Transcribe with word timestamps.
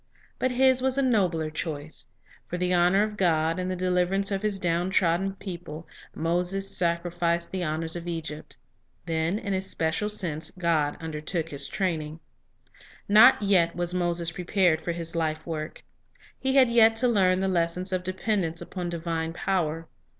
But 0.39 0.49
his 0.49 0.81
was 0.81 0.97
a 0.97 1.03
nobler 1.03 1.51
choice. 1.51 2.07
For 2.47 2.57
the 2.57 2.73
honor 2.73 3.03
of 3.03 3.17
God 3.17 3.59
and 3.59 3.69
the 3.69 3.75
deliver 3.75 4.15
ance 4.15 4.31
of 4.31 4.41
His 4.41 4.57
downtrodden 4.57 5.35
people, 5.35 5.87
Moses 6.15 6.75
sacrificed 6.75 7.51
the 7.51 7.63
honors 7.63 7.95
of 7.95 8.07
Egypt. 8.07 8.57
Then, 9.05 9.37
in 9.37 9.53
a 9.53 9.61
special 9.61 10.09
sense, 10.09 10.51
God 10.57 10.97
under 10.99 11.21
took 11.21 11.49
his 11.49 11.67
training. 11.67 12.19
Not 13.07 13.43
yet 13.43 13.75
was 13.75 13.93
Moses 13.93 14.31
prepared 14.31 14.81
for 14.81 14.91
his 14.91 15.15
life 15.15 15.45
work. 15.45 15.83
He 16.39 16.55
had 16.55 16.71
yet 16.71 16.95
to 16.95 17.07
learn 17.07 17.39
the 17.39 17.47
lesson 17.47 17.83
of 17.91 18.03
dependence 18.03 18.59
upon 18.59 18.89
divine 18.89 19.33
power. 19.33 19.87